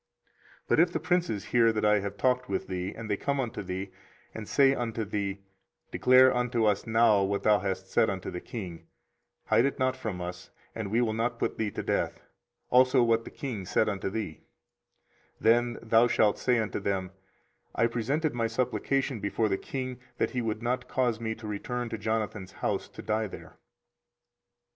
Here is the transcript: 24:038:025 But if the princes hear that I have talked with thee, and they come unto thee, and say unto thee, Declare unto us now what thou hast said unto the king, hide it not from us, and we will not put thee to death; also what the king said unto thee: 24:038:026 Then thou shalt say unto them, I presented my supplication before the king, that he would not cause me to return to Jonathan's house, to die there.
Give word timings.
24:038:025 0.61 0.61
But 0.69 0.79
if 0.79 0.91
the 0.93 0.99
princes 0.99 1.45
hear 1.45 1.71
that 1.71 1.85
I 1.85 1.99
have 1.99 2.17
talked 2.17 2.49
with 2.49 2.65
thee, 2.65 2.91
and 2.95 3.07
they 3.07 3.15
come 3.17 3.39
unto 3.39 3.61
thee, 3.61 3.91
and 4.33 4.49
say 4.49 4.73
unto 4.73 5.05
thee, 5.05 5.43
Declare 5.91 6.35
unto 6.35 6.65
us 6.65 6.87
now 6.87 7.21
what 7.21 7.43
thou 7.43 7.59
hast 7.59 7.85
said 7.91 8.09
unto 8.09 8.31
the 8.31 8.41
king, 8.41 8.87
hide 9.45 9.65
it 9.65 9.77
not 9.77 9.95
from 9.95 10.19
us, 10.19 10.49
and 10.73 10.89
we 10.89 11.01
will 11.01 11.13
not 11.13 11.37
put 11.37 11.59
thee 11.59 11.69
to 11.69 11.83
death; 11.83 12.23
also 12.71 13.03
what 13.03 13.25
the 13.25 13.29
king 13.29 13.63
said 13.63 13.87
unto 13.87 14.09
thee: 14.09 14.41
24:038:026 15.39 15.39
Then 15.41 15.77
thou 15.83 16.07
shalt 16.07 16.39
say 16.39 16.57
unto 16.57 16.79
them, 16.79 17.11
I 17.75 17.85
presented 17.85 18.33
my 18.33 18.47
supplication 18.47 19.19
before 19.19 19.49
the 19.49 19.57
king, 19.59 19.99
that 20.17 20.31
he 20.31 20.41
would 20.41 20.63
not 20.63 20.87
cause 20.87 21.19
me 21.19 21.35
to 21.35 21.45
return 21.47 21.89
to 21.89 21.99
Jonathan's 21.99 22.53
house, 22.53 22.89
to 22.89 23.03
die 23.03 23.27
there. 23.27 23.59